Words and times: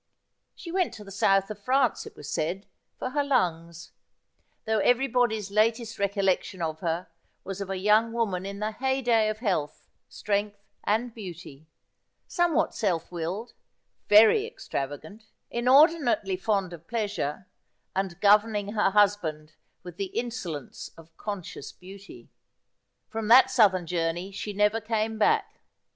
She 0.55 0.71
went 0.71 0.95
to 0.95 1.03
the 1.03 1.11
South 1.11 1.51
of 1.51 1.59
France, 1.63 2.07
it 2.07 2.15
was 2.15 2.27
said, 2.27 2.65
for 2.97 3.11
her 3.11 3.23
lungs; 3.23 3.91
though 4.65 4.79
everybody's 4.79 5.51
latest 5.51 5.99
re 5.99 6.07
collection 6.07 6.59
of 6.59 6.79
her 6.79 7.05
was 7.43 7.61
of 7.61 7.69
a 7.69 7.77
young 7.77 8.11
woman 8.11 8.43
in 8.43 8.57
the 8.57 8.71
heyday 8.71 9.29
of 9.29 9.37
health, 9.37 9.91
strength, 10.09 10.57
and 10.83 11.13
beauty; 11.13 11.67
somewhat 12.27 12.73
self 12.73 13.11
willed, 13.11 13.53
very 14.09 14.47
extravagant, 14.47 15.27
inordinately 15.51 16.35
fond 16.35 16.73
of 16.73 16.87
pleasure, 16.87 17.45
and 17.95 18.19
governing 18.19 18.69
her 18.71 18.89
husband 18.89 19.53
with 19.83 19.97
the 19.97 20.05
insolence 20.17 20.89
of 20.97 21.15
conscious 21.15 21.71
beauty. 21.71 22.31
From 23.07 23.27
that 23.27 23.51
southern 23.51 23.85
journey 23.85 24.31
she 24.31 24.51
never 24.51 24.81
came 24.81 25.19
back. 25.19 25.59